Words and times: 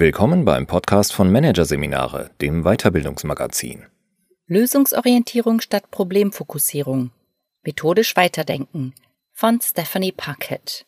Willkommen 0.00 0.46
beim 0.46 0.66
Podcast 0.66 1.12
von 1.12 1.30
Managerseminare, 1.30 2.30
dem 2.40 2.62
Weiterbildungsmagazin. 2.62 3.84
Lösungsorientierung 4.46 5.60
statt 5.60 5.90
Problemfokussierung. 5.90 7.10
Methodisch 7.62 8.16
weiterdenken 8.16 8.94
von 9.34 9.60
Stephanie 9.60 10.12
Puckett. 10.12 10.86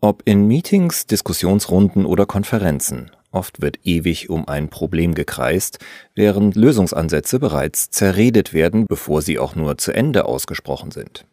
Ob 0.00 0.22
in 0.24 0.48
Meetings, 0.48 1.06
Diskussionsrunden 1.06 2.04
oder 2.04 2.26
Konferenzen, 2.26 3.12
oft 3.30 3.62
wird 3.62 3.78
ewig 3.84 4.28
um 4.30 4.48
ein 4.48 4.68
Problem 4.68 5.14
gekreist, 5.14 5.78
während 6.16 6.56
Lösungsansätze 6.56 7.38
bereits 7.38 7.90
zerredet 7.90 8.52
werden, 8.52 8.86
bevor 8.88 9.22
sie 9.22 9.38
auch 9.38 9.54
nur 9.54 9.78
zu 9.78 9.92
Ende 9.92 10.24
ausgesprochen 10.24 10.90
sind. 10.90 11.24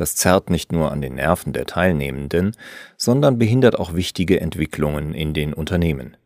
Das 0.00 0.16
zerrt 0.16 0.48
nicht 0.48 0.72
nur 0.72 0.92
an 0.92 1.02
den 1.02 1.16
Nerven 1.16 1.52
der 1.52 1.66
Teilnehmenden, 1.66 2.56
sondern 2.96 3.36
behindert 3.36 3.78
auch 3.78 3.92
wichtige 3.92 4.40
Entwicklungen 4.40 5.12
in 5.12 5.34
den 5.34 5.52
Unternehmen. 5.52 6.16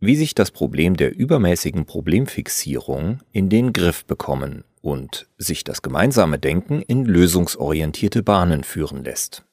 Wie 0.00 0.16
sich 0.16 0.34
das 0.34 0.50
Problem 0.50 0.96
der 0.96 1.16
übermäßigen 1.16 1.86
Problemfixierung 1.86 3.20
in 3.30 3.48
den 3.48 3.72
Griff 3.72 4.04
bekommen 4.06 4.64
und 4.82 5.28
sich 5.38 5.62
das 5.62 5.82
gemeinsame 5.82 6.40
Denken 6.40 6.82
in 6.82 7.04
lösungsorientierte 7.04 8.24
Bahnen 8.24 8.64
führen 8.64 9.04
lässt. 9.04 9.44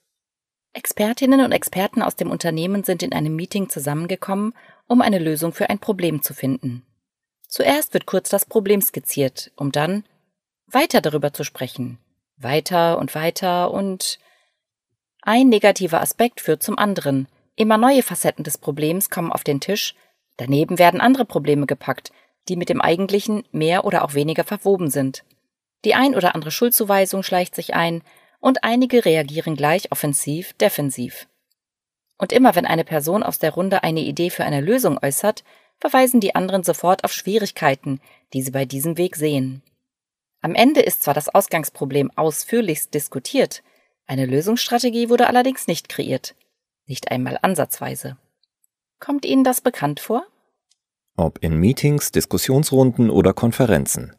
Expertinnen 0.73 1.45
und 1.45 1.51
Experten 1.51 2.01
aus 2.01 2.15
dem 2.15 2.31
Unternehmen 2.31 2.83
sind 2.83 3.03
in 3.03 3.13
einem 3.13 3.35
Meeting 3.35 3.69
zusammengekommen, 3.69 4.55
um 4.87 4.99
eine 4.99 5.19
Lösung 5.19 5.53
für 5.53 5.69
ein 5.69 5.77
Problem 5.77 6.23
zu 6.23 6.33
finden. 6.33 6.81
Zuerst 7.47 7.93
wird 7.93 8.07
kurz 8.07 8.31
das 8.31 8.47
Problem 8.47 8.81
skizziert, 8.81 9.51
um 9.55 9.71
dann 9.71 10.05
weiter 10.65 11.01
darüber 11.01 11.33
zu 11.33 11.43
sprechen, 11.43 11.99
weiter 12.37 12.97
und 12.97 13.15
weiter 13.15 13.71
und 13.71 14.19
ein 15.21 15.49
negativer 15.49 16.01
Aspekt 16.01 16.41
führt 16.41 16.63
zum 16.63 16.77
anderen. 16.77 17.27
Immer 17.55 17.77
neue 17.77 18.03
Facetten 18.03 18.43
des 18.43 18.57
Problems 18.57 19.09
kommen 19.09 19.31
auf 19.31 19.43
den 19.43 19.59
Tisch, 19.59 19.95
daneben 20.37 20.79
werden 20.79 20.99
andere 20.99 21.25
Probleme 21.25 21.65
gepackt, 21.65 22.11
die 22.49 22.55
mit 22.55 22.69
dem 22.69 22.81
eigentlichen 22.81 23.43
mehr 23.51 23.85
oder 23.85 24.03
auch 24.03 24.15
weniger 24.15 24.43
verwoben 24.43 24.89
sind. 24.89 25.23
Die 25.85 25.95
ein 25.95 26.15
oder 26.15 26.35
andere 26.35 26.51
Schuldzuweisung 26.51 27.23
schleicht 27.23 27.55
sich 27.55 27.73
ein, 27.73 28.03
und 28.39 28.65
einige 28.65 29.05
reagieren 29.05 29.55
gleich 29.55 29.93
offensiv, 29.93 30.51
defensiv. 30.53 31.29
Und 32.17 32.33
immer 32.33 32.55
wenn 32.55 32.65
eine 32.65 32.83
Person 32.83 33.23
aus 33.23 33.39
der 33.39 33.51
Runde 33.51 33.83
eine 33.83 34.01
Idee 34.01 34.29
für 34.29 34.43
eine 34.43 34.59
Lösung 34.59 34.99
äußert, 35.01 35.45
verweisen 35.79 36.19
die 36.19 36.35
anderen 36.35 36.63
sofort 36.63 37.05
auf 37.05 37.13
Schwierigkeiten, 37.13 38.01
die 38.33 38.41
sie 38.41 38.51
bei 38.51 38.65
diesem 38.65 38.97
Weg 38.97 39.15
sehen. 39.15 39.63
Am 40.43 40.55
Ende 40.55 40.81
ist 40.81 41.03
zwar 41.03 41.13
das 41.13 41.29
Ausgangsproblem 41.29 42.11
ausführlichst 42.17 42.93
diskutiert, 42.93 43.63
eine 44.07 44.25
Lösungsstrategie 44.25 45.07
wurde 45.07 45.27
allerdings 45.27 45.67
nicht 45.67 45.87
kreiert, 45.87 46.35
nicht 46.85 47.11
einmal 47.11 47.39
ansatzweise. 47.41 48.17
Kommt 48.99 49.23
Ihnen 49.23 49.45
das 49.45 49.61
bekannt 49.61 50.01
vor? 50.01 50.25
Ob 51.15 51.41
in 51.41 51.55
Meetings, 51.55 52.11
Diskussionsrunden 52.11 53.09
oder 53.09 53.33
Konferenzen. 53.33 54.17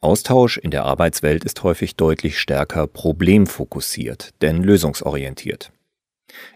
Austausch 0.00 0.58
in 0.58 0.70
der 0.70 0.84
Arbeitswelt 0.84 1.42
ist 1.44 1.64
häufig 1.64 1.96
deutlich 1.96 2.38
stärker 2.38 2.86
problemfokussiert, 2.86 4.30
denn 4.42 4.62
lösungsorientiert. 4.62 5.72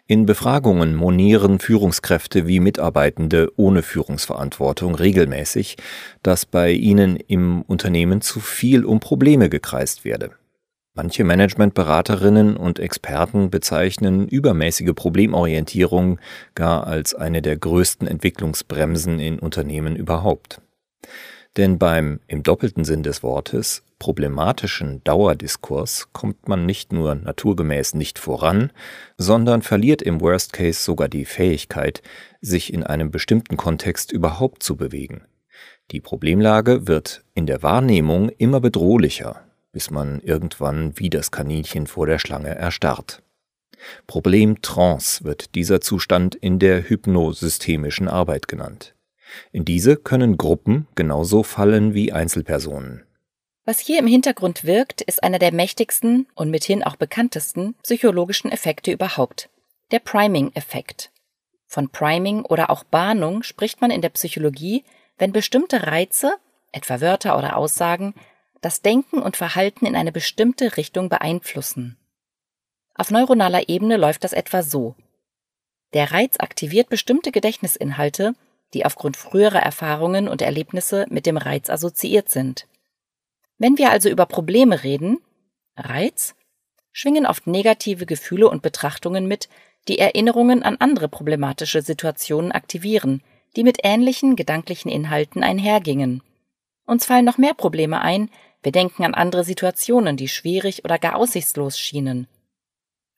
In 0.07 0.25
Befragungen 0.25 0.95
monieren 0.95 1.59
Führungskräfte 1.59 2.47
wie 2.47 2.61
Mitarbeitende 2.61 3.53
ohne 3.57 3.83
Führungsverantwortung 3.83 4.95
regelmäßig, 4.95 5.77
dass 6.23 6.47
bei 6.47 6.73
ihnen 6.73 7.17
im 7.17 7.63
Unternehmen 7.63 8.21
zu 8.21 8.41
viel 8.41 8.85
um 8.85 9.01
Probleme 9.01 9.49
gekreist 9.51 10.05
werde. 10.05 10.31
Manche 10.95 11.23
Managementberaterinnen 11.23 12.57
und 12.57 12.81
Experten 12.81 13.51
bezeichnen 13.51 14.27
übermäßige 14.27 14.95
Problemorientierung 14.97 16.19
gar 16.57 16.87
als 16.87 17.15
eine 17.15 17.41
der 17.41 17.57
größten 17.57 18.09
Entwicklungsbremsen 18.09 19.21
in 19.21 19.39
Unternehmen 19.39 19.95
überhaupt. 19.95 20.61
Denn 21.57 21.79
beim 21.79 22.19
im 22.27 22.43
doppelten 22.43 22.85
Sinn 22.85 23.05
des 23.05 23.23
Wortes 23.23 23.85
problematischen 23.99 25.03
Dauerdiskurs 25.05 26.09
kommt 26.13 26.49
man 26.49 26.67
nicht 26.67 26.93
nur 26.93 27.15
naturgemäß 27.15 27.95
nicht 27.95 28.19
voran, 28.19 28.73
sondern 29.17 29.63
verliert 29.63 30.03
im 30.03 30.21
Worst 30.21 30.53
Case 30.53 30.83
sogar 30.83 31.09
die 31.09 31.25
Fähigkeit, 31.25 32.03
sich 32.41 32.73
in 32.73 32.83
einem 32.83 33.11
bestimmten 33.11 33.57
Kontext 33.57 34.13
überhaupt 34.13 34.63
zu 34.63 34.77
bewegen. 34.77 35.23
Die 35.91 36.01
Problemlage 36.01 36.87
wird 36.87 37.25
in 37.35 37.47
der 37.47 37.63
Wahrnehmung 37.63 38.29
immer 38.29 38.61
bedrohlicher, 38.61 39.45
bis 39.73 39.91
man 39.91 40.21
irgendwann 40.21 40.99
wie 40.99 41.11
das 41.11 41.31
Kaninchen 41.31 41.87
vor 41.87 42.07
der 42.07 42.19
Schlange 42.19 42.55
erstarrt. 42.55 43.23
Problemtrance 44.07 45.25
wird 45.25 45.55
dieser 45.55 45.81
Zustand 45.81 46.35
in 46.35 46.59
der 46.59 46.89
hypnosystemischen 46.89 48.09
Arbeit 48.09 48.49
genannt. 48.49 48.95
In 49.53 49.65
diese 49.65 49.97
können 49.97 50.37
Gruppen 50.37 50.87
genauso 50.95 51.43
fallen 51.43 51.95
wie 51.95 52.13
Einzelpersonen. 52.13 53.05
Was 53.69 53.81
hier 53.81 53.99
im 53.99 54.07
Hintergrund 54.07 54.65
wirkt, 54.65 55.03
ist 55.03 55.23
einer 55.23 55.39
der 55.39 55.53
mächtigsten 55.53 56.27
und 56.35 56.49
mithin 56.49 56.83
auch 56.83 56.97
bekanntesten 56.97 57.75
psychologischen 57.83 58.51
Effekte 58.51 58.91
überhaupt, 58.91 59.51
der 59.91 59.99
Priming-Effekt. 59.99 61.11
Von 61.67 61.91
Priming 61.91 62.47
oder 62.47 62.71
auch 62.71 62.83
Bahnung 62.83 63.43
spricht 63.43 63.83
man 63.83 63.91
in 63.91 64.01
der 64.01 64.09
Psychologie, 64.09 64.85
wenn 65.19 65.33
bestimmte 65.33 65.87
Reize, 65.87 66.33
etwa 66.73 67.03
Wörter 67.03 67.37
oder 67.37 67.59
Aussagen, 67.59 68.15
das 68.63 68.81
Denken 68.81 69.21
und 69.21 69.37
Verhalten 69.37 69.85
in 69.85 69.97
eine 69.97 70.13
bestimmte 70.13 70.79
Richtung 70.79 71.11
beeinflussen. 71.11 71.99
Auf 72.95 73.11
neuronaler 73.11 73.69
Ebene 73.69 73.99
läuft 73.99 74.25
das 74.25 74.33
etwa 74.33 74.63
so. 74.63 74.95
Der 75.93 76.11
Reiz 76.11 76.37
aktiviert 76.39 76.89
bestimmte 76.89 77.33
Gedächtnisinhalte, 77.33 78.33
die 78.73 78.87
aufgrund 78.87 79.19
früherer 79.19 79.61
Erfahrungen 79.61 80.27
und 80.27 80.41
Erlebnisse 80.41 81.05
mit 81.11 81.27
dem 81.27 81.37
Reiz 81.37 81.69
assoziiert 81.69 82.31
sind. 82.31 82.67
Wenn 83.59 83.77
wir 83.77 83.91
also 83.91 84.09
über 84.09 84.27
Probleme 84.27 84.85
reden, 84.85 85.19
Reiz, 85.77 86.35
schwingen 86.93 87.27
oft 87.27 87.47
negative 87.47 88.07
Gefühle 88.07 88.49
und 88.49 88.63
Betrachtungen 88.63 89.27
mit, 89.27 89.49
die 89.89 89.99
Erinnerungen 89.99 90.63
an 90.63 90.77
andere 90.77 91.09
problematische 91.09 91.83
Situationen 91.83 92.53
aktivieren, 92.53 93.23
die 93.57 93.65
mit 93.65 93.79
ähnlichen 93.83 94.37
gedanklichen 94.37 94.91
Inhalten 94.91 95.43
einhergingen. 95.43 96.23
Uns 96.87 97.07
fallen 97.07 97.25
noch 97.25 97.39
mehr 97.39 97.55
Probleme 97.55 98.01
ein, 98.01 98.31
wir 98.63 98.73
denken 98.73 99.05
an 99.05 99.15
andere 99.15 99.45
Situationen, 99.45 100.17
die 100.17 100.29
schwierig 100.29 100.85
oder 100.85 100.99
gar 100.99 101.17
aussichtslos 101.17 101.79
schienen. 101.79 102.27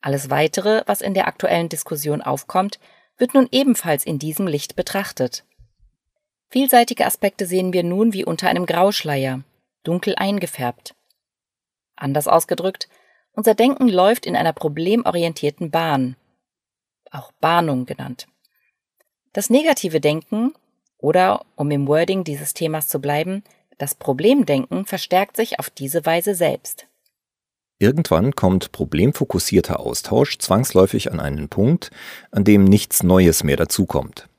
Alles 0.00 0.30
weitere, 0.30 0.82
was 0.86 1.00
in 1.02 1.14
der 1.14 1.26
aktuellen 1.26 1.68
Diskussion 1.68 2.22
aufkommt, 2.22 2.78
wird 3.18 3.34
nun 3.34 3.48
ebenfalls 3.50 4.04
in 4.04 4.18
diesem 4.18 4.46
Licht 4.46 4.76
betrachtet. 4.76 5.44
Vielseitige 6.48 7.06
Aspekte 7.06 7.46
sehen 7.46 7.72
wir 7.72 7.82
nun 7.82 8.12
wie 8.12 8.24
unter 8.24 8.48
einem 8.48 8.66
Grauschleier 8.66 9.42
dunkel 9.82 10.14
eingefärbt. 10.16 10.94
Anders 11.96 12.28
ausgedrückt, 12.28 12.88
unser 13.32 13.54
Denken 13.54 13.88
läuft 13.88 14.26
in 14.26 14.36
einer 14.36 14.52
problemorientierten 14.52 15.70
Bahn, 15.70 16.16
auch 17.10 17.32
Bahnung 17.40 17.86
genannt. 17.86 18.26
Das 19.32 19.50
negative 19.50 20.00
Denken 20.00 20.52
oder, 20.98 21.44
um 21.56 21.70
im 21.70 21.86
Wording 21.86 22.24
dieses 22.24 22.54
Themas 22.54 22.88
zu 22.88 23.00
bleiben, 23.00 23.44
das 23.78 23.94
Problemdenken 23.94 24.84
verstärkt 24.84 25.36
sich 25.36 25.58
auf 25.58 25.70
diese 25.70 26.04
Weise 26.04 26.34
selbst. 26.34 26.86
Irgendwann 27.78 28.36
kommt 28.36 28.72
problemfokussierter 28.72 29.80
Austausch 29.80 30.38
zwangsläufig 30.38 31.10
an 31.10 31.18
einen 31.18 31.48
Punkt, 31.48 31.90
an 32.30 32.44
dem 32.44 32.64
nichts 32.64 33.02
Neues 33.02 33.42
mehr 33.42 33.56
dazukommt. 33.56 34.29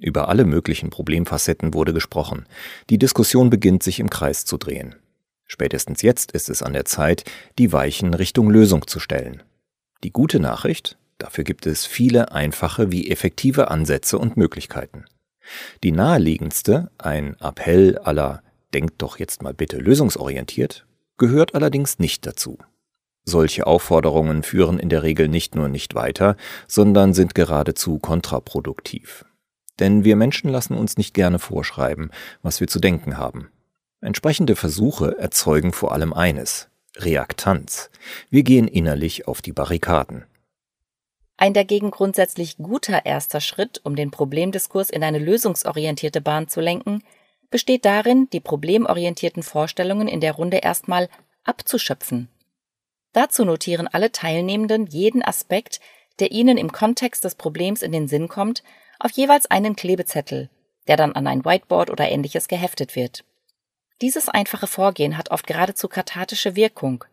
Über 0.00 0.28
alle 0.28 0.46
möglichen 0.46 0.88
Problemfacetten 0.88 1.74
wurde 1.74 1.92
gesprochen. 1.92 2.46
Die 2.88 2.98
Diskussion 2.98 3.50
beginnt 3.50 3.82
sich 3.82 4.00
im 4.00 4.08
Kreis 4.08 4.46
zu 4.46 4.56
drehen. 4.56 4.94
Spätestens 5.46 6.00
jetzt 6.00 6.32
ist 6.32 6.48
es 6.48 6.62
an 6.62 6.72
der 6.72 6.86
Zeit, 6.86 7.24
die 7.58 7.72
Weichen 7.72 8.14
Richtung 8.14 8.50
Lösung 8.50 8.86
zu 8.86 8.98
stellen. 8.98 9.42
Die 10.02 10.10
gute 10.12 10.40
Nachricht, 10.40 10.96
dafür 11.18 11.44
gibt 11.44 11.66
es 11.66 11.84
viele 11.84 12.32
einfache 12.32 12.90
wie 12.90 13.10
effektive 13.10 13.70
Ansätze 13.70 14.16
und 14.16 14.36
Möglichkeiten. 14.38 15.04
Die 15.82 15.92
naheliegendste, 15.92 16.90
ein 16.98 17.36
Appell 17.40 17.98
aller 17.98 18.42
Denkt 18.72 19.02
doch 19.02 19.18
jetzt 19.18 19.42
mal 19.42 19.52
bitte 19.52 19.78
lösungsorientiert, 19.78 20.86
gehört 21.18 21.54
allerdings 21.54 21.98
nicht 21.98 22.24
dazu. 22.24 22.58
Solche 23.24 23.66
Aufforderungen 23.66 24.42
führen 24.44 24.78
in 24.78 24.88
der 24.88 25.02
Regel 25.02 25.28
nicht 25.28 25.56
nur 25.56 25.68
nicht 25.68 25.94
weiter, 25.94 26.36
sondern 26.68 27.12
sind 27.12 27.34
geradezu 27.34 27.98
kontraproduktiv. 27.98 29.24
Denn 29.80 30.04
wir 30.04 30.14
Menschen 30.14 30.50
lassen 30.50 30.74
uns 30.76 30.96
nicht 30.96 31.14
gerne 31.14 31.38
vorschreiben, 31.38 32.10
was 32.42 32.60
wir 32.60 32.68
zu 32.68 32.78
denken 32.78 33.16
haben. 33.16 33.50
Entsprechende 34.02 34.54
Versuche 34.56 35.18
erzeugen 35.18 35.72
vor 35.72 35.92
allem 35.92 36.12
eines 36.12 36.68
Reaktanz. 36.96 37.90
Wir 38.28 38.42
gehen 38.42 38.68
innerlich 38.68 39.26
auf 39.26 39.42
die 39.42 39.52
Barrikaden. 39.52 40.26
Ein 41.36 41.54
dagegen 41.54 41.90
grundsätzlich 41.90 42.58
guter 42.58 43.06
erster 43.06 43.40
Schritt, 43.40 43.80
um 43.84 43.96
den 43.96 44.10
Problemdiskurs 44.10 44.90
in 44.90 45.02
eine 45.02 45.18
lösungsorientierte 45.18 46.20
Bahn 46.20 46.48
zu 46.48 46.60
lenken, 46.60 47.02
besteht 47.50 47.84
darin, 47.84 48.28
die 48.30 48.40
problemorientierten 48.40 49.42
Vorstellungen 49.42 50.06
in 50.06 50.20
der 50.20 50.32
Runde 50.32 50.58
erstmal 50.58 51.08
abzuschöpfen. 51.44 52.28
Dazu 53.12 53.44
notieren 53.44 53.88
alle 53.88 54.12
Teilnehmenden 54.12 54.86
jeden 54.86 55.22
Aspekt, 55.22 55.80
der 56.20 56.30
ihnen 56.30 56.58
im 56.58 56.70
Kontext 56.70 57.24
des 57.24 57.34
Problems 57.34 57.82
in 57.82 57.92
den 57.92 58.06
Sinn 58.06 58.28
kommt 58.28 58.62
auf 59.00 59.10
jeweils 59.12 59.50
einen 59.50 59.74
Klebezettel, 59.76 60.48
der 60.86 60.96
dann 60.96 61.12
an 61.12 61.26
ein 61.26 61.44
Whiteboard 61.44 61.90
oder 61.90 62.08
ähnliches 62.08 62.48
geheftet 62.48 62.94
wird. 62.94 63.24
Dieses 64.00 64.28
einfache 64.28 64.66
Vorgehen 64.66 65.18
hat 65.18 65.30
oft 65.30 65.46
geradezu 65.46 65.88
kathartische 65.88 66.56
Wirkung. 66.56 67.04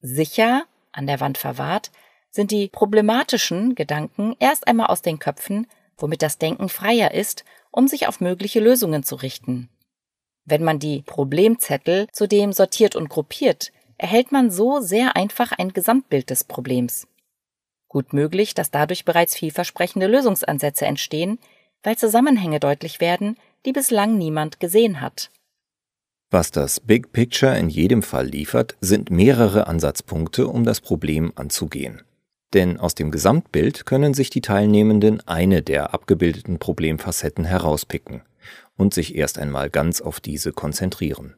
Sicher, 0.00 0.64
an 0.92 1.06
der 1.06 1.20
Wand 1.20 1.38
verwahrt, 1.38 1.90
sind 2.30 2.50
die 2.50 2.68
problematischen 2.68 3.74
Gedanken 3.74 4.36
erst 4.38 4.66
einmal 4.66 4.86
aus 4.86 5.02
den 5.02 5.18
Köpfen, 5.18 5.66
womit 5.96 6.22
das 6.22 6.38
Denken 6.38 6.68
freier 6.68 7.12
ist, 7.12 7.44
um 7.70 7.88
sich 7.88 8.06
auf 8.06 8.20
mögliche 8.20 8.60
Lösungen 8.60 9.02
zu 9.02 9.16
richten. 9.16 9.68
Wenn 10.44 10.64
man 10.64 10.78
die 10.78 11.02
Problemzettel 11.02 12.08
zudem 12.12 12.52
sortiert 12.52 12.96
und 12.96 13.08
gruppiert, 13.08 13.72
erhält 13.98 14.32
man 14.32 14.50
so 14.50 14.80
sehr 14.80 15.16
einfach 15.16 15.52
ein 15.52 15.72
Gesamtbild 15.72 16.30
des 16.30 16.44
Problems. 16.44 17.06
Gut 17.88 18.12
möglich, 18.12 18.54
dass 18.54 18.70
dadurch 18.70 19.04
bereits 19.04 19.34
vielversprechende 19.34 20.06
Lösungsansätze 20.06 20.84
entstehen, 20.84 21.38
weil 21.82 21.96
Zusammenhänge 21.96 22.60
deutlich 22.60 23.00
werden, 23.00 23.36
die 23.64 23.72
bislang 23.72 24.18
niemand 24.18 24.60
gesehen 24.60 25.00
hat. 25.00 25.30
Was 26.30 26.50
das 26.50 26.80
Big 26.80 27.12
Picture 27.12 27.58
in 27.58 27.70
jedem 27.70 28.02
Fall 28.02 28.26
liefert, 28.26 28.76
sind 28.82 29.10
mehrere 29.10 29.66
Ansatzpunkte, 29.66 30.46
um 30.46 30.64
das 30.64 30.82
Problem 30.82 31.32
anzugehen. 31.36 32.02
Denn 32.52 32.78
aus 32.78 32.94
dem 32.94 33.10
Gesamtbild 33.10 33.86
können 33.86 34.12
sich 34.12 34.28
die 34.28 34.42
Teilnehmenden 34.42 35.26
eine 35.26 35.62
der 35.62 35.94
abgebildeten 35.94 36.58
Problemfacetten 36.58 37.44
herauspicken 37.44 38.22
und 38.76 38.92
sich 38.92 39.14
erst 39.14 39.38
einmal 39.38 39.70
ganz 39.70 40.02
auf 40.02 40.20
diese 40.20 40.52
konzentrieren. 40.52 41.34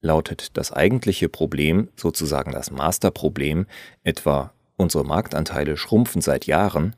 Lautet 0.00 0.56
das 0.56 0.72
eigentliche 0.72 1.28
Problem, 1.28 1.88
sozusagen 1.94 2.52
das 2.52 2.70
Masterproblem, 2.70 3.66
etwa 4.02 4.52
unsere 4.80 5.04
Marktanteile 5.04 5.76
schrumpfen 5.76 6.20
seit 6.20 6.46
Jahren, 6.46 6.96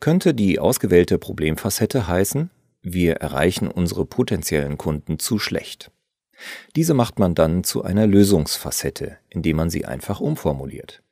könnte 0.00 0.32
die 0.34 0.58
ausgewählte 0.58 1.18
Problemfacette 1.18 2.08
heißen, 2.08 2.50
wir 2.82 3.16
erreichen 3.16 3.68
unsere 3.68 4.06
potenziellen 4.06 4.78
Kunden 4.78 5.18
zu 5.18 5.38
schlecht. 5.38 5.90
Diese 6.76 6.94
macht 6.94 7.18
man 7.18 7.34
dann 7.34 7.64
zu 7.64 7.82
einer 7.82 8.06
Lösungsfacette, 8.06 9.18
indem 9.28 9.56
man 9.56 9.70
sie 9.70 9.86
einfach 9.86 10.20
umformuliert. 10.20 11.02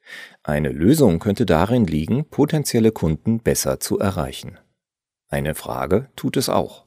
Eine 0.42 0.68
Lösung 0.68 1.18
könnte 1.18 1.46
darin 1.46 1.86
liegen, 1.86 2.26
potenzielle 2.26 2.92
Kunden 2.92 3.40
besser 3.40 3.80
zu 3.80 3.98
erreichen. 3.98 4.58
Eine 5.28 5.54
Frage 5.54 6.10
tut 6.14 6.36
es 6.36 6.48
auch. 6.48 6.84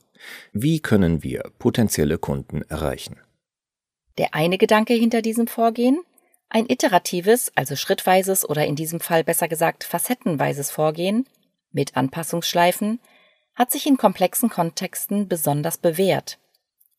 Wie 0.54 0.80
können 0.80 1.24
wir 1.24 1.52
potenzielle 1.60 2.18
Kunden 2.18 2.62
erreichen? 2.62 3.18
Der 4.18 4.34
eine 4.34 4.58
Gedanke 4.58 4.94
hinter 4.94 5.22
diesem 5.22 5.48
Vorgehen? 5.48 6.02
Ein 6.50 6.70
iteratives, 6.70 7.52
also 7.56 7.76
schrittweises 7.76 8.48
oder 8.48 8.66
in 8.66 8.76
diesem 8.76 9.00
Fall 9.00 9.24
besser 9.24 9.48
gesagt 9.48 9.84
facettenweises 9.84 10.72
Vorgehen 10.72 11.28
mit 11.72 11.98
Anpassungsschleifen 11.98 13.00
hat 13.54 13.72
sich 13.72 13.86
in 13.88 13.98
komplexen 13.98 14.50
Kontexten 14.50 15.28
besonders 15.28 15.78
bewährt. 15.78 16.38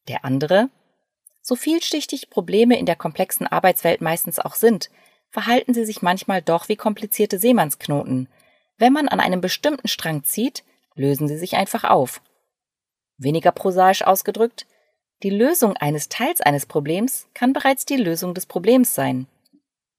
Der 0.09 0.25
andere? 0.25 0.69
So 1.41 1.57
vielschichtig 1.57 2.31
Probleme 2.31 2.79
in 2.79 2.85
der 2.85 2.97
komplexen 2.97 3.47
Arbeitswelt 3.47 4.01
meistens 4.01 4.39
auch 4.39 4.55
sind, 4.55 4.91
verhalten 5.31 5.73
sie 5.73 5.85
sich 5.85 6.03
manchmal 6.03 6.43
doch 6.43 6.69
wie 6.69 6.77
komplizierte 6.77 7.39
Seemannsknoten. 7.39 8.29
Wenn 8.77 8.93
man 8.93 9.09
an 9.09 9.21
einem 9.21 9.41
bestimmten 9.41 9.89
Strang 9.89 10.25
zieht, 10.25 10.65
lösen 10.95 11.29
sie 11.29 11.39
sich 11.39 11.57
einfach 11.57 11.85
auf. 11.85 12.21
Weniger 13.17 13.53
prosaisch 13.53 14.03
ausgedrückt, 14.03 14.67
die 15.23 15.31
Lösung 15.31 15.77
eines 15.77 16.09
Teils 16.09 16.41
eines 16.41 16.67
Problems 16.67 17.27
kann 17.35 17.53
bereits 17.53 17.85
die 17.85 17.97
Lösung 17.97 18.35
des 18.35 18.47
Problems 18.47 18.95
sein. 18.95 19.27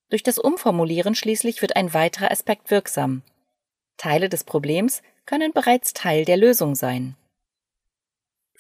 Durch 0.10 0.24
das 0.24 0.40
Umformulieren 0.40 1.16
schließlich 1.16 1.62
wird 1.62 1.76
ein 1.76 1.94
weiterer 1.94 2.32
Aspekt 2.32 2.72
wirksam. 2.72 3.22
Teile 3.98 4.30
des 4.30 4.44
Problems 4.44 5.02
können 5.26 5.54
bereits 5.54 5.94
Teil 5.94 6.26
der 6.26 6.38
Lösung 6.38 6.76
sein. 6.76 7.16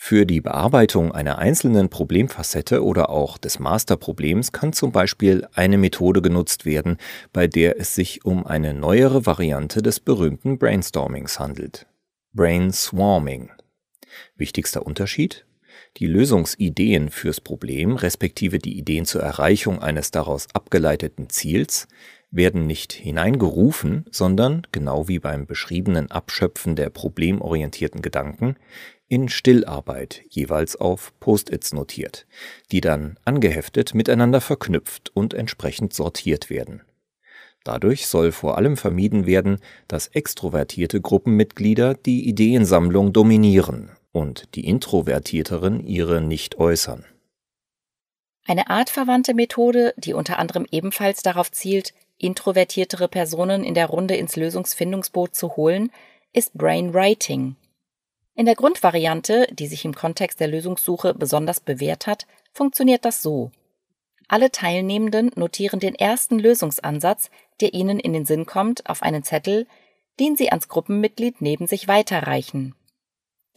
Für 0.01 0.25
die 0.25 0.39
Bearbeitung 0.39 1.11
einer 1.11 1.39
einzelnen 1.39 1.89
Problemfacette 1.89 2.85
oder 2.85 3.09
auch 3.09 3.37
des 3.37 3.59
Masterproblems 3.59 4.53
kann 4.53 4.71
zum 4.71 4.93
Beispiel 4.93 5.45
eine 5.53 5.77
Methode 5.77 6.21
genutzt 6.21 6.65
werden, 6.65 6.97
bei 7.33 7.47
der 7.47 7.79
es 7.79 7.95
sich 7.95 8.23
um 8.23 8.47
eine 8.47 8.73
neuere 8.73 9.25
Variante 9.25 9.81
des 9.81 9.99
berühmten 9.99 10.57
Brainstormings 10.57 11.37
handelt. 11.37 11.85
Brainswarming. 12.33 13.51
Wichtigster 14.37 14.85
Unterschied? 14.85 15.45
Die 15.99 16.07
Lösungsideen 16.07 17.09
fürs 17.09 17.41
Problem 17.41 17.97
respektive 17.97 18.57
die 18.57 18.77
Ideen 18.77 19.03
zur 19.03 19.21
Erreichung 19.21 19.81
eines 19.81 20.11
daraus 20.11 20.47
abgeleiteten 20.53 21.29
Ziels 21.29 21.89
werden 22.31 22.65
nicht 22.65 22.93
hineingerufen, 22.93 24.05
sondern, 24.09 24.65
genau 24.71 25.09
wie 25.09 25.19
beim 25.19 25.45
beschriebenen 25.45 26.09
Abschöpfen 26.09 26.77
der 26.77 26.89
problemorientierten 26.89 28.01
Gedanken, 28.01 28.55
in 29.09 29.27
Stillarbeit 29.27 30.21
jeweils 30.29 30.77
auf 30.77 31.11
Post-its 31.19 31.73
notiert, 31.73 32.27
die 32.71 32.79
dann 32.79 33.19
angeheftet 33.25 33.93
miteinander 33.93 34.39
verknüpft 34.39 35.11
und 35.13 35.33
entsprechend 35.33 35.93
sortiert 35.93 36.49
werden. 36.49 36.81
Dadurch 37.65 38.07
soll 38.07 38.31
vor 38.31 38.57
allem 38.57 38.77
vermieden 38.77 39.25
werden, 39.25 39.57
dass 39.89 40.07
extrovertierte 40.07 41.01
Gruppenmitglieder 41.01 41.93
die 41.93 42.29
Ideensammlung 42.29 43.11
dominieren 43.11 43.91
und 44.11 44.55
die 44.55 44.67
Introvertierteren 44.67 45.85
ihre 45.85 46.21
nicht 46.21 46.57
äußern. 46.57 47.05
Eine 48.45 48.69
artverwandte 48.69 49.33
Methode, 49.33 49.93
die 49.97 50.13
unter 50.13 50.39
anderem 50.39 50.65
ebenfalls 50.71 51.21
darauf 51.21 51.51
zielt, 51.51 51.93
introvertiertere 52.17 53.07
Personen 53.07 53.63
in 53.63 53.75
der 53.75 53.87
Runde 53.87 54.15
ins 54.15 54.35
Lösungsfindungsboot 54.35 55.35
zu 55.35 55.55
holen, 55.55 55.91
ist 56.33 56.53
Brainwriting. 56.53 57.55
In 58.35 58.45
der 58.45 58.55
Grundvariante, 58.55 59.47
die 59.51 59.67
sich 59.67 59.85
im 59.85 59.93
Kontext 59.93 60.39
der 60.39 60.47
Lösungssuche 60.47 61.13
besonders 61.13 61.59
bewährt 61.59 62.07
hat, 62.07 62.25
funktioniert 62.53 63.05
das 63.05 63.21
so. 63.21 63.51
Alle 64.27 64.51
Teilnehmenden 64.51 65.31
notieren 65.35 65.79
den 65.79 65.95
ersten 65.95 66.39
Lösungsansatz, 66.39 67.31
der 67.61 67.73
ihnen 67.73 67.99
in 67.99 68.13
den 68.13 68.25
Sinn 68.25 68.45
kommt, 68.45 68.89
auf 68.89 69.01
einen 69.01 69.23
Zettel, 69.23 69.67
den 70.19 70.35
sie 70.35 70.49
ans 70.49 70.67
Gruppenmitglied 70.67 71.41
neben 71.41 71.67
sich 71.67 71.87
weiterreichen. 71.87 72.75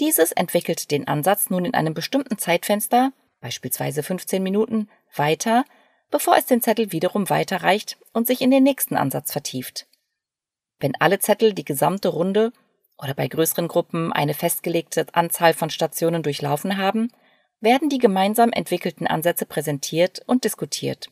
Dieses 0.03 0.33
entwickelt 0.33 0.91
den 0.91 1.07
Ansatz 1.07 1.49
nun 1.49 1.65
in 1.65 1.75
einem 1.75 1.95
bestimmten 1.95 2.37
Zeitfenster, 2.37 3.13
beispielsweise 3.41 4.03
15 4.03 4.43
Minuten, 4.43 4.91
weiter, 5.15 5.65
bevor 6.11 6.37
es 6.37 6.45
den 6.45 6.61
Zettel 6.61 6.91
wiederum 6.91 7.31
weiterreicht 7.31 7.99
und 8.13 8.27
sich 8.27 8.41
in 8.41 8.51
den 8.51 8.65
nächsten 8.65 8.97
Ansatz 8.97 9.31
vertieft. 9.31 9.87
Wenn 10.81 10.97
alle 10.97 11.21
Zettel 11.21 11.53
die 11.53 11.65
gesamte 11.65 12.09
Runde 12.09 12.53
oder 12.99 13.15
bei 13.15 13.29
größeren 13.29 13.69
Gruppen 13.69 14.13
eine 14.13 14.35
festgelegte 14.35 15.07
Anzahl 15.13 15.55
von 15.55 15.71
Stationen 15.71 16.25
durchlaufen 16.25 16.79
haben, 16.79 17.13
werden 17.61 17.89
die 17.89 17.99
gemeinsam 17.99 18.51
entwickelten 18.51 19.07
Ansätze 19.07 19.47
präsentiert 19.47 20.21
und 20.27 20.43
diskutiert. 20.43 21.11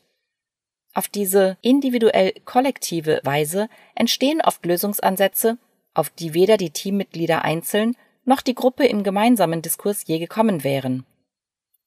Auf 0.93 1.07
diese 1.07 1.57
individuell 1.61 2.33
kollektive 2.43 3.21
Weise 3.23 3.69
entstehen 3.95 4.41
oft 4.41 4.65
Lösungsansätze, 4.65 5.57
auf 5.93 6.09
die 6.09 6.33
weder 6.33 6.57
die 6.57 6.71
Teammitglieder 6.71 7.45
einzeln 7.45 7.95
noch 8.25 8.41
die 8.41 8.55
Gruppe 8.55 8.85
im 8.85 9.03
gemeinsamen 9.03 9.61
Diskurs 9.61 10.05
je 10.05 10.19
gekommen 10.19 10.63
wären. 10.63 11.05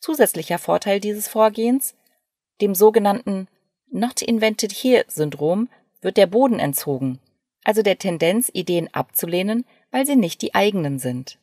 Zusätzlicher 0.00 0.59
Vorteil 0.59 1.00
dieses 1.00 1.29
Vorgehens, 1.29 1.95
dem 2.61 2.75
sogenannten 2.75 3.49
Not 3.91 4.23
Invented 4.23 4.73
Here 4.73 5.05
Syndrom, 5.09 5.69
wird 6.00 6.17
der 6.17 6.26
Boden 6.26 6.59
entzogen, 6.59 7.19
also 7.64 7.83
der 7.83 7.99
Tendenz, 7.99 8.50
Ideen 8.53 8.93
abzulehnen, 8.93 9.64
weil 9.91 10.07
sie 10.07 10.17
nicht 10.17 10.43
die 10.43 10.55
eigenen 10.55 10.99
sind. 10.99 11.38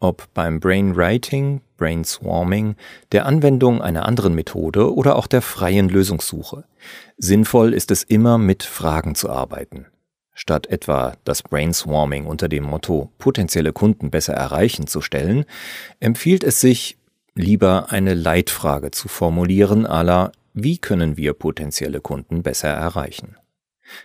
Ob 0.00 0.34
beim 0.34 0.58
Brainwriting, 0.58 1.60
Brainswarming, 1.76 2.74
der 3.12 3.24
Anwendung 3.24 3.80
einer 3.80 4.04
anderen 4.04 4.34
Methode 4.34 4.92
oder 4.92 5.14
auch 5.14 5.28
der 5.28 5.42
freien 5.42 5.88
Lösungssuche. 5.88 6.64
Sinnvoll 7.18 7.72
ist 7.72 7.92
es 7.92 8.02
immer, 8.02 8.36
mit 8.36 8.64
Fragen 8.64 9.14
zu 9.14 9.30
arbeiten. 9.30 9.86
Statt 10.34 10.66
etwa 10.68 11.14
das 11.24 11.42
Brainswarming 11.42 12.26
unter 12.26 12.48
dem 12.48 12.64
Motto 12.64 13.10
potenzielle 13.18 13.72
Kunden 13.72 14.10
besser 14.10 14.34
erreichen 14.34 14.86
zu 14.86 15.00
stellen, 15.00 15.44
empfiehlt 16.00 16.42
es 16.42 16.60
sich, 16.60 16.96
lieber 17.34 17.86
eine 17.90 18.14
Leitfrage 18.14 18.90
zu 18.90 19.08
formulieren, 19.08 19.86
ala 19.86 20.32
wie 20.54 20.78
können 20.78 21.16
wir 21.16 21.32
potenzielle 21.32 22.00
Kunden 22.00 22.42
besser 22.42 22.68
erreichen? 22.68 23.36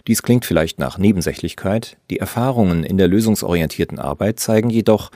Dies 0.08 0.22
klingt 0.22 0.46
vielleicht 0.46 0.80
nach 0.80 0.98
Nebensächlichkeit, 0.98 1.98
die 2.10 2.20
Erfahrungen 2.20 2.84
in 2.84 2.98
der 2.98 3.08
lösungsorientierten 3.08 4.00
Arbeit 4.00 4.40
zeigen 4.40 4.70
jedoch, 4.70 5.12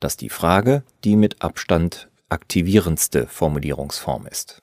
dass 0.00 0.16
die 0.16 0.30
Frage 0.30 0.82
die 1.04 1.16
mit 1.16 1.42
Abstand 1.42 2.08
aktivierendste 2.28 3.26
Formulierungsform 3.26 4.26
ist. 4.26 4.62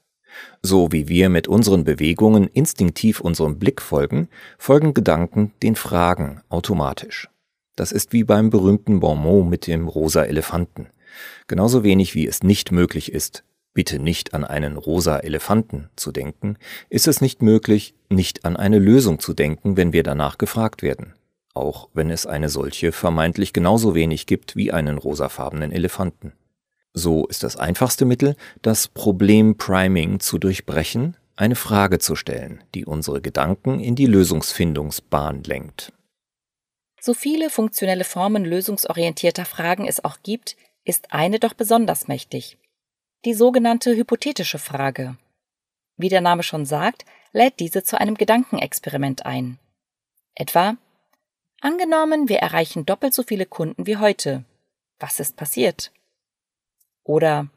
So 0.62 0.92
wie 0.92 1.08
wir 1.08 1.30
mit 1.30 1.48
unseren 1.48 1.84
Bewegungen 1.84 2.48
instinktiv 2.48 3.20
unserem 3.20 3.60
Blick 3.60 3.82
folgen, 3.82 4.30
folgen 4.58 4.94
Gedanken 4.94 5.54
den 5.62 5.76
Fragen 5.76 6.42
automatisch. 6.50 7.30
Das 7.76 7.92
ist 7.92 8.14
wie 8.14 8.24
beim 8.24 8.50
berühmten 8.50 9.00
Bonmot 9.00 9.48
mit 9.48 9.68
dem 9.68 9.88
rosa 9.88 10.24
Elefanten. 10.24 10.88
Genauso 11.48 11.84
wenig 11.84 12.16
wie 12.16 12.28
es 12.28 12.44
nicht 12.44 12.72
möglich 12.72 13.12
ist, 13.12 13.44
bitte 13.74 14.00
nicht 14.00 14.34
an 14.34 14.44
einen 14.44 14.78
rosa 14.78 15.18
Elefanten 15.18 15.90
zu 15.96 16.12
denken, 16.12 16.58
ist 16.90 17.08
es 17.08 17.22
nicht 17.22 17.42
möglich, 17.42 17.96
nicht 18.10 18.46
an 18.46 18.56
eine 18.56 18.80
Lösung 18.80 19.20
zu 19.20 19.34
denken, 19.34 19.78
wenn 19.78 19.94
wir 19.94 20.04
danach 20.04 20.38
gefragt 20.38 20.84
werden. 20.84 21.14
auch 21.54 21.90
wenn 21.94 22.10
es 22.10 22.26
eine 22.26 22.50
solche 22.50 22.92
vermeintlich 22.92 23.54
genauso 23.54 23.94
wenig 23.96 24.26
gibt 24.26 24.56
wie 24.56 24.72
einen 24.72 24.98
rosafarbenen 24.98 25.72
Elefanten. 25.72 26.34
So 26.94 27.26
ist 27.26 27.44
das 27.44 27.58
einfachste 27.58 28.06
Mittel, 28.06 28.36
das 28.62 28.88
Problem 28.88 29.58
Priming 29.58 30.20
zu 30.20 30.38
durchbrechen, 30.38 31.18
eine 31.36 31.56
Frage 31.56 31.98
zu 31.98 32.16
stellen, 32.16 32.64
die 32.76 32.86
unsere 32.86 33.20
Gedanken 33.22 33.80
in 33.80 33.96
die 33.96 34.06
Lösungsfindungsbahn 34.06 35.44
lenkt. 35.44 35.92
So 37.02 37.14
viele 37.14 37.50
funktionelle 37.50 38.04
Formen 38.04 38.46
lösungsorientierter 38.46 39.46
Fragen 39.46 39.88
es 39.88 40.06
auch 40.06 40.18
gibt, 40.22 40.56
ist 40.86 41.12
eine 41.12 41.40
doch 41.40 41.54
besonders 41.54 42.08
mächtig. 42.08 42.58
Die 43.26 43.34
sogenannte 43.34 43.96
hypothetische 43.96 44.60
Frage. 44.60 45.18
Wie 45.98 46.10
der 46.10 46.22
Name 46.22 46.44
schon 46.44 46.66
sagt, 46.66 47.06
lädt 47.32 47.60
diese 47.60 47.84
zu 47.84 48.00
einem 48.00 48.16
Gedankenexperiment 48.16 49.26
ein. 49.26 49.58
Etwa, 50.36 50.78
angenommen, 51.62 52.30
wir 52.30 52.38
erreichen 52.38 52.86
doppelt 52.86 53.14
so 53.14 53.24
viele 53.24 53.46
Kunden 53.46 53.88
wie 53.88 53.98
heute. 53.98 54.44
Was 55.00 55.20
ist 55.20 55.36
passiert? 55.36 55.92
Oder 57.04 57.48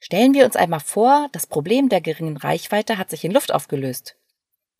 stellen 0.00 0.34
wir 0.34 0.44
uns 0.44 0.56
einmal 0.56 0.80
vor, 0.80 1.28
das 1.32 1.46
Problem 1.46 1.88
der 1.88 2.00
geringen 2.00 2.36
Reichweite 2.36 2.98
hat 2.98 3.10
sich 3.10 3.24
in 3.24 3.32
Luft 3.32 3.52
aufgelöst. 3.52 4.16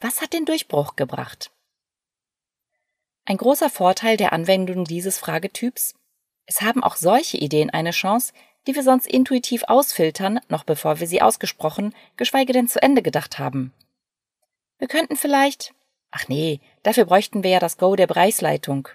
Was 0.00 0.20
hat 0.20 0.32
den 0.32 0.44
Durchbruch 0.44 0.96
gebracht? 0.96 1.50
Ein 3.24 3.36
großer 3.36 3.70
Vorteil 3.70 4.16
der 4.16 4.32
Anwendung 4.32 4.84
dieses 4.84 5.18
Fragetyps? 5.18 5.94
Es 6.46 6.60
haben 6.60 6.82
auch 6.82 6.96
solche 6.96 7.36
Ideen 7.36 7.70
eine 7.70 7.92
Chance, 7.92 8.32
die 8.66 8.74
wir 8.74 8.82
sonst 8.82 9.06
intuitiv 9.06 9.64
ausfiltern, 9.64 10.40
noch 10.48 10.64
bevor 10.64 11.00
wir 11.00 11.06
sie 11.06 11.22
ausgesprochen, 11.22 11.94
geschweige 12.16 12.52
denn 12.52 12.68
zu 12.68 12.82
Ende 12.82 13.02
gedacht 13.02 13.38
haben. 13.38 13.72
Wir 14.78 14.88
könnten 14.88 15.16
vielleicht, 15.16 15.74
ach 16.10 16.28
nee, 16.28 16.60
dafür 16.82 17.04
bräuchten 17.04 17.44
wir 17.44 17.50
ja 17.50 17.58
das 17.60 17.78
Go 17.78 17.94
der 17.94 18.06
Preisleitung. 18.06 18.88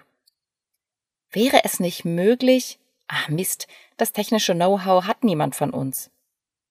Wäre 1.30 1.64
es 1.64 1.80
nicht 1.80 2.04
möglich, 2.04 2.78
ach 3.08 3.28
Mist, 3.28 3.66
das 3.96 4.12
technische 4.12 4.54
Know-how 4.54 5.04
hat 5.04 5.24
niemand 5.24 5.56
von 5.56 5.70
uns. 5.70 6.10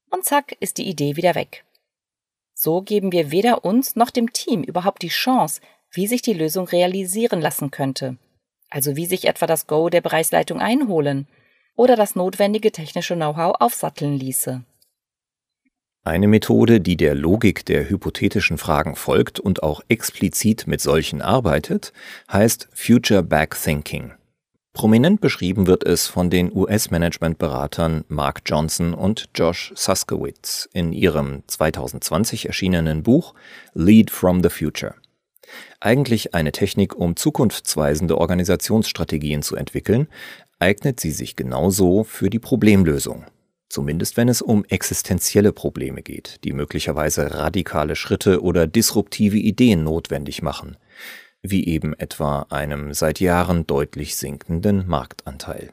Und 0.10 0.24
zack 0.24 0.56
ist 0.60 0.78
die 0.78 0.88
Idee 0.88 1.16
wieder 1.16 1.36
weg. 1.36 1.66
So 2.54 2.82
geben 2.82 3.12
wir 3.12 3.32
weder 3.32 3.66
uns 3.66 3.96
noch 3.96 4.10
dem 4.10 4.32
Team 4.34 4.64
überhaupt 4.64 5.02
die 5.02 5.10
Chance, 5.10 5.62
wie 5.92 6.08
sich 6.08 6.22
die 6.22 6.34
Lösung 6.34 6.68
realisieren 6.68 7.42
lassen 7.42 7.72
könnte. 7.72 8.18
Also 8.70 8.96
wie 8.96 9.06
sich 9.06 9.28
etwa 9.28 9.46
das 9.46 9.68
Go 9.68 9.90
der 9.90 10.02
Bereichsleitung 10.02 10.60
einholen 10.60 11.28
oder 11.76 11.96
das 11.96 12.16
notwendige 12.16 12.72
technische 12.72 13.16
Know-how 13.16 13.56
aufsatteln 13.60 14.18
ließe. 14.18 14.64
Eine 16.04 16.28
Methode, 16.28 16.80
die 16.80 16.96
der 16.96 17.16
Logik 17.16 17.66
der 17.66 17.90
hypothetischen 17.90 18.58
Fragen 18.58 18.96
folgt 18.96 19.40
und 19.40 19.62
auch 19.62 19.82
explizit 19.90 20.66
mit 20.66 20.80
solchen 20.80 21.22
arbeitet, 21.22 21.92
heißt 22.32 22.70
Future 22.74 23.24
Back 23.24 23.58
Thinking. 23.62 24.14
Prominent 24.78 25.22
beschrieben 25.22 25.66
wird 25.66 25.84
es 25.84 26.06
von 26.06 26.30
den 26.30 26.56
US-Management-Beratern 26.56 28.04
Mark 28.10 28.44
Johnson 28.46 28.94
und 28.94 29.28
Josh 29.34 29.74
Suskowitz 29.76 30.70
in 30.72 30.94
ihrem 30.94 31.42
2020 31.48 32.46
erschienenen 32.46 33.02
Buch 33.02 33.34
Lead 33.74 34.12
from 34.12 34.44
the 34.44 34.50
Future. 34.50 34.94
Eigentlich 35.80 36.36
eine 36.36 36.52
Technik, 36.52 36.96
um 36.96 37.16
zukunftsweisende 37.16 38.20
Organisationsstrategien 38.20 39.42
zu 39.42 39.56
entwickeln, 39.56 40.10
eignet 40.60 41.00
sie 41.00 41.10
sich 41.10 41.36
genauso 41.36 42.04
für 42.04 42.30
die 42.30 42.38
Problemlösung. 42.38 43.26
Zumindest 43.70 44.16
wenn 44.16 44.30
es 44.30 44.44
um 44.44 44.64
existenzielle 44.64 45.54
Probleme 45.54 46.04
geht, 46.04 46.44
die 46.44 46.54
möglicherweise 46.54 47.34
radikale 47.34 47.96
Schritte 47.96 48.44
oder 48.44 48.68
disruptive 48.68 49.38
Ideen 49.38 49.84
notwendig 49.84 50.44
machen, 50.44 50.78
wie 51.50 51.66
eben 51.66 51.94
etwa 51.94 52.48
einem 52.50 52.94
seit 52.94 53.20
Jahren 53.20 53.68
deutlich 53.68 54.16
sinkenden 54.16 54.88
Marktanteil. 54.88 55.72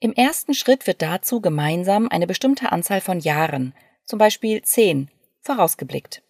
Im 0.00 0.12
ersten 0.12 0.54
Schritt 0.54 0.86
wird 0.86 1.00
dazu 1.00 1.40
gemeinsam 1.40 2.08
eine 2.08 2.26
bestimmte 2.26 2.72
Anzahl 2.72 3.00
von 3.00 3.20
Jahren, 3.20 3.74
zum 4.04 4.18
Beispiel 4.18 4.62
zehn, 4.62 5.10
vorausgeblickt. 5.40 6.22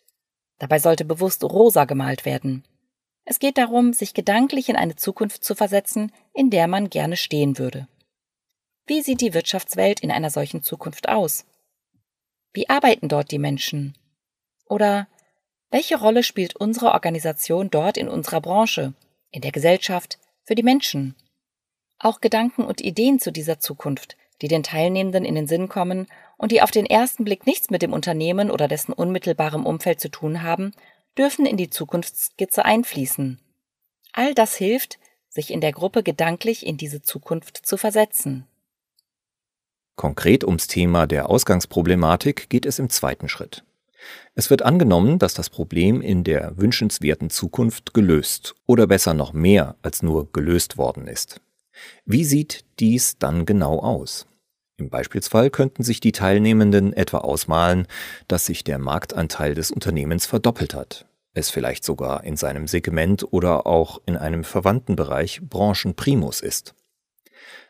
Dabei 0.58 0.78
sollte 0.78 1.04
bewusst 1.04 1.42
rosa 1.42 1.86
gemalt 1.86 2.24
werden. 2.24 2.64
Es 3.24 3.38
geht 3.38 3.56
darum, 3.56 3.92
sich 3.92 4.14
gedanklich 4.14 4.68
in 4.68 4.76
eine 4.76 4.96
Zukunft 4.96 5.44
zu 5.44 5.54
versetzen, 5.54 6.12
in 6.34 6.50
der 6.50 6.66
man 6.66 6.90
gerne 6.90 7.16
stehen 7.16 7.58
würde. 7.58 7.88
Wie 8.86 9.00
sieht 9.00 9.20
die 9.20 9.32
Wirtschaftswelt 9.32 10.00
in 10.00 10.10
einer 10.10 10.30
solchen 10.30 10.62
Zukunft 10.62 11.08
aus? 11.08 11.46
Wie 12.52 12.68
arbeiten 12.68 13.08
dort 13.08 13.30
die 13.30 13.38
Menschen? 13.38 13.96
Oder 14.66 15.06
welche 15.72 15.98
Rolle 15.98 16.22
spielt 16.22 16.54
unsere 16.54 16.92
Organisation 16.92 17.70
dort 17.70 17.96
in 17.96 18.06
unserer 18.06 18.42
Branche, 18.42 18.92
in 19.30 19.40
der 19.40 19.52
Gesellschaft, 19.52 20.18
für 20.44 20.54
die 20.54 20.62
Menschen? 20.62 21.16
Auch 21.98 22.20
Gedanken 22.20 22.62
und 22.64 22.82
Ideen 22.82 23.18
zu 23.18 23.32
dieser 23.32 23.58
Zukunft, 23.58 24.18
die 24.42 24.48
den 24.48 24.62
Teilnehmenden 24.62 25.24
in 25.24 25.34
den 25.34 25.46
Sinn 25.46 25.70
kommen 25.70 26.08
und 26.36 26.52
die 26.52 26.60
auf 26.60 26.70
den 26.70 26.84
ersten 26.84 27.24
Blick 27.24 27.46
nichts 27.46 27.70
mit 27.70 27.80
dem 27.80 27.94
Unternehmen 27.94 28.50
oder 28.50 28.68
dessen 28.68 28.92
unmittelbarem 28.92 29.64
Umfeld 29.64 29.98
zu 29.98 30.10
tun 30.10 30.42
haben, 30.42 30.72
dürfen 31.16 31.46
in 31.46 31.56
die 31.56 31.70
Zukunftsskizze 31.70 32.66
einfließen. 32.66 33.40
All 34.12 34.34
das 34.34 34.56
hilft, 34.56 34.98
sich 35.30 35.50
in 35.50 35.62
der 35.62 35.72
Gruppe 35.72 36.02
gedanklich 36.02 36.66
in 36.66 36.76
diese 36.76 37.00
Zukunft 37.00 37.64
zu 37.64 37.78
versetzen. 37.78 38.46
Konkret 39.96 40.44
ums 40.44 40.66
Thema 40.66 41.06
der 41.06 41.30
Ausgangsproblematik 41.30 42.50
geht 42.50 42.66
es 42.66 42.78
im 42.78 42.90
zweiten 42.90 43.30
Schritt. 43.30 43.64
Es 44.34 44.50
wird 44.50 44.62
angenommen, 44.62 45.18
dass 45.18 45.34
das 45.34 45.50
Problem 45.50 46.00
in 46.00 46.24
der 46.24 46.56
wünschenswerten 46.56 47.30
Zukunft 47.30 47.94
gelöst 47.94 48.54
oder 48.66 48.86
besser 48.86 49.14
noch 49.14 49.32
mehr 49.32 49.76
als 49.82 50.02
nur 50.02 50.32
gelöst 50.32 50.76
worden 50.76 51.06
ist. 51.06 51.40
Wie 52.04 52.24
sieht 52.24 52.64
dies 52.78 53.18
dann 53.18 53.46
genau 53.46 53.80
aus? 53.80 54.26
Im 54.78 54.90
Beispielsfall 54.90 55.50
könnten 55.50 55.82
sich 55.82 56.00
die 56.00 56.12
Teilnehmenden 56.12 56.92
etwa 56.92 57.18
ausmalen, 57.18 57.86
dass 58.26 58.46
sich 58.46 58.64
der 58.64 58.78
Marktanteil 58.78 59.54
des 59.54 59.70
Unternehmens 59.70 60.26
verdoppelt 60.26 60.74
hat, 60.74 61.06
es 61.34 61.50
vielleicht 61.50 61.84
sogar 61.84 62.24
in 62.24 62.36
seinem 62.36 62.66
Segment 62.66 63.26
oder 63.30 63.66
auch 63.66 64.00
in 64.06 64.16
einem 64.16 64.44
verwandten 64.44 64.96
Bereich 64.96 65.40
Branchenprimus 65.42 66.40
ist. 66.40 66.74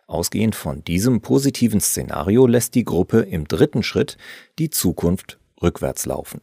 Ausgehend 0.07 0.55
von 0.55 0.85
diesem 0.85 1.21
positiven 1.21 1.81
Szenario 1.81 2.47
lässt 2.47 2.75
die 2.75 2.85
Gruppe 2.85 3.21
im 3.21 3.47
dritten 3.47 3.83
Schritt 3.83 4.17
die 4.59 4.71
Zukunft 4.71 5.39
rückwärts 5.63 6.07
laufen. 6.07 6.41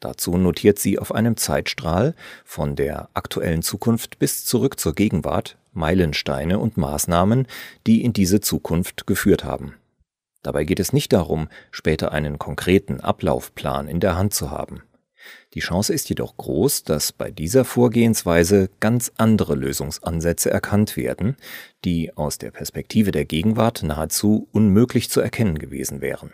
Dazu 0.00 0.36
notiert 0.38 0.78
sie 0.78 0.98
auf 0.98 1.14
einem 1.14 1.36
Zeitstrahl 1.36 2.14
von 2.44 2.74
der 2.74 3.10
aktuellen 3.12 3.62
Zukunft 3.62 4.18
bis 4.18 4.46
zurück 4.46 4.80
zur 4.80 4.94
Gegenwart 4.94 5.58
Meilensteine 5.72 6.58
und 6.58 6.76
Maßnahmen, 6.76 7.46
die 7.86 8.02
in 8.02 8.12
diese 8.12 8.40
Zukunft 8.40 9.06
geführt 9.06 9.44
haben. 9.44 9.74
Dabei 10.42 10.64
geht 10.64 10.80
es 10.80 10.94
nicht 10.94 11.12
darum, 11.12 11.48
später 11.70 12.12
einen 12.12 12.38
konkreten 12.38 13.00
Ablaufplan 13.00 13.88
in 13.88 14.00
der 14.00 14.16
Hand 14.16 14.32
zu 14.32 14.50
haben. 14.50 14.82
Die 15.52 15.60
Chance 15.60 15.92
ist 15.92 16.08
jedoch 16.08 16.38
groß, 16.38 16.84
dass 16.84 17.12
bei 17.12 17.30
dieser 17.30 17.66
Vorgehensweise 17.66 18.70
ganz 18.80 19.12
andere 19.18 19.54
Lösungsansätze 19.54 20.50
erkannt 20.50 20.96
werden, 20.96 21.36
die 21.84 22.16
aus 22.16 22.38
der 22.38 22.50
Perspektive 22.52 23.10
der 23.10 23.26
Gegenwart 23.26 23.82
nahezu 23.82 24.48
unmöglich 24.52 25.10
zu 25.10 25.20
erkennen 25.20 25.58
gewesen 25.58 26.00
wären. 26.00 26.32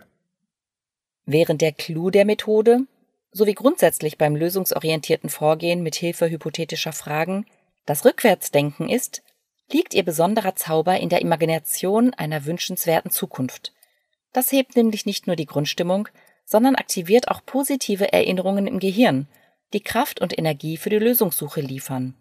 Während 1.27 1.61
der 1.61 1.73
Clou 1.73 2.11
der 2.11 2.25
Methode, 2.25 2.87
sowie 3.33 3.55
grundsätzlich 3.55 4.17
beim 4.17 4.37
lösungsorientierten 4.37 5.29
Vorgehen 5.29 5.83
mit 5.83 5.97
Hilfe 5.97 6.31
hypothetischer 6.31 6.93
Fragen, 6.93 7.47
das 7.85 8.05
Rückwärtsdenken 8.05 8.89
ist, 8.89 9.23
liegt 9.71 9.95
ihr 9.95 10.05
besonderer 10.05 10.55
Zauber 10.55 10.99
in 10.99 11.09
der 11.09 11.21
Imagination 11.21 12.15
einer 12.15 12.47
wünschenswerten 12.47 13.11
Zukunft. 13.11 13.73
Das 14.33 14.53
hebt 14.53 14.77
nämlich 14.77 15.05
nicht 15.05 15.27
nur 15.27 15.35
die 15.35 15.47
Grundstimmung, 15.47 16.09
sondern 16.45 16.77
aktiviert 16.77 17.29
auch 17.29 17.45
positive 17.45 18.13
Erinnerungen 18.13 18.69
im 18.69 18.79
Gehirn, 18.79 19.27
die 19.73 19.81
Kraft 19.81 20.21
und 20.21 20.39
Energie 20.39 20.77
für 20.77 20.91
die 20.91 20.99
Lösungssuche 20.99 21.61
liefern. 21.61 22.15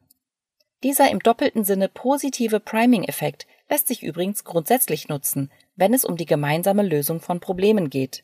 Dieser 0.81 1.09
im 1.11 1.19
doppelten 1.19 1.63
Sinne 1.63 1.89
positive 1.89 2.59
Priming-Effekt 2.59 3.45
lässt 3.69 3.87
sich 3.87 4.03
übrigens 4.03 4.43
grundsätzlich 4.43 5.07
nutzen, 5.07 5.51
wenn 5.75 5.93
es 5.93 6.05
um 6.05 6.17
die 6.17 6.25
gemeinsame 6.25 6.83
Lösung 6.83 7.21
von 7.21 7.39
Problemen 7.39 7.89
geht. 7.89 8.23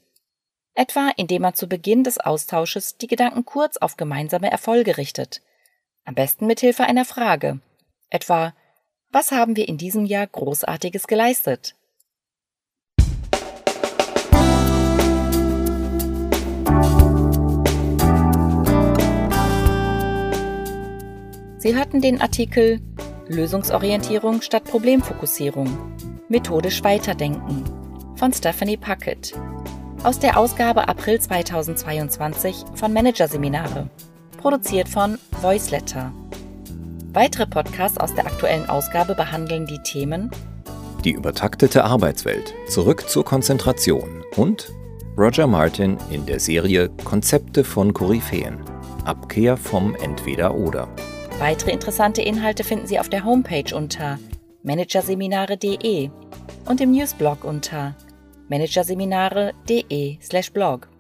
Etwa 0.74 1.12
indem 1.18 1.42
man 1.42 1.54
zu 1.54 1.68
Beginn 1.68 2.04
des 2.04 2.18
Austausches 2.18 2.98
die 2.98 3.08
Gedanken 3.08 3.44
kurz 3.44 3.78
auf 3.78 3.98
gemeinsame 3.98 4.50
Erfolge 4.50 4.98
richtet. 4.98 5.42
Am 6.06 6.16
besten 6.16 6.48
mit 6.48 6.62
Hilfe 6.62 6.84
einer 6.84 7.04
Frage. 7.04 7.60
Etwa, 8.10 8.54
was 9.10 9.32
haben 9.32 9.58
wir 9.58 9.68
in 9.68 9.78
diesem 9.78 10.06
Jahr 10.06 10.28
Großartiges 10.28 11.08
geleistet? 11.08 11.76
Sie 21.58 21.76
hörten 21.76 22.02
den 22.02 22.22
Artikel 22.22 22.82
Lösungsorientierung 23.28 24.42
statt 24.42 24.64
Problemfokussierung. 24.64 25.96
Methodisch 26.30 26.84
weiterdenken 26.84 27.66
von 28.16 28.34
Stephanie 28.34 28.78
Puckett 28.78 29.34
aus 30.04 30.18
der 30.18 30.38
Ausgabe 30.38 30.88
April 30.88 31.20
2022 31.20 32.66
von 32.74 32.92
Managerseminare, 32.92 33.88
produziert 34.38 34.90
von 34.90 35.20
Voiceletter. 35.42 36.12
Weitere 37.14 37.46
Podcasts 37.46 38.00
aus 38.00 38.14
der 38.16 38.26
aktuellen 38.26 38.68
Ausgabe 38.68 39.14
behandeln 39.14 39.68
die 39.68 39.82
Themen 39.84 40.32
Die 41.04 41.12
übertaktete 41.12 41.84
Arbeitswelt, 41.84 42.54
zurück 42.68 43.10
zur 43.10 43.26
Konzentration 43.26 44.24
und 44.38 44.72
Roger 45.18 45.46
Martin 45.46 45.98
in 46.10 46.26
der 46.26 46.40
Serie 46.40 46.90
Konzepte 47.04 47.64
von 47.64 47.94
Koryphäen, 47.94 48.58
Abkehr 49.06 49.56
vom 49.56 49.96
Entweder-Oder. 49.96 50.88
Weitere 51.38 51.72
interessante 51.72 52.24
Inhalte 52.24 52.64
finden 52.64 52.88
Sie 52.88 53.00
auf 53.00 53.10
der 53.10 53.24
Homepage 53.24 53.76
unter 53.76 54.18
managerseminare.de 54.64 56.10
und 56.66 56.82
im 56.82 56.92
Newsblog 56.92 57.44
unter 57.44 57.96
managerseminare.de/blog. 58.52 60.91